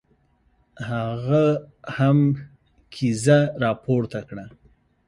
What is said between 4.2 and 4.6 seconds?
کړه.